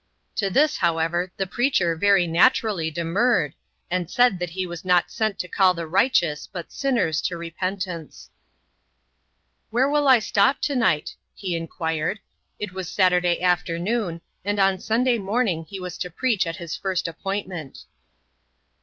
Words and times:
To 0.37 0.49
this, 0.49 0.77
however, 0.77 1.31
the 1.37 1.45
preacher 1.45 1.95
very 1.95 2.25
naturally 2.25 2.89
demurred, 2.89 3.53
and 3.91 4.09
said 4.09 4.39
that 4.39 4.49
he 4.49 4.65
was 4.65 4.83
not 4.83 5.11
sent 5.11 5.37
to 5.37 5.47
call 5.47 5.75
the 5.75 5.85
righteous, 5.85 6.49
but 6.51 6.71
sinners, 6.71 7.21
to 7.21 7.37
repentance. 7.37 8.31
"Where 9.69 9.87
will 9.87 10.07
I 10.07 10.17
stop 10.17 10.59
to 10.61 10.75
night?" 10.75 11.15
he 11.35 11.55
inquired. 11.55 12.19
It 12.57 12.73
was 12.73 12.89
Saturday 12.89 13.43
afternoon, 13.43 14.21
and 14.43 14.57
on 14.59 14.79
Sunday 14.79 15.19
morning 15.19 15.65
he 15.65 15.79
was 15.79 15.99
to 15.99 16.09
preach 16.09 16.47
at 16.47 16.55
his 16.55 16.75
first 16.75 17.07
appointment. 17.07 17.83